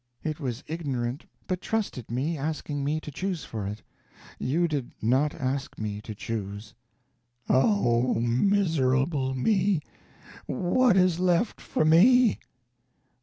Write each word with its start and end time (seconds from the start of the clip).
It 0.23 0.39
was 0.39 0.63
ignorant, 0.65 1.27
but 1.45 1.61
trusted 1.61 2.09
me, 2.09 2.35
asking 2.35 2.83
me 2.83 2.99
to 3.01 3.11
choose 3.11 3.45
for 3.45 3.67
it. 3.67 3.83
You 4.39 4.67
did 4.67 4.93
not 4.99 5.35
ask 5.35 5.77
me 5.77 6.01
to 6.01 6.15
choose." 6.15 6.73
"Oh, 7.47 8.15
miserable 8.15 9.35
me! 9.35 9.79
What 10.47 10.97
is 10.97 11.19
left 11.19 11.61
for 11.61 11.85
me?" 11.85 12.39